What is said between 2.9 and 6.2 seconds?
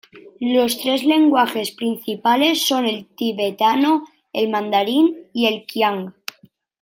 tibetano, el mandarín y el qiang.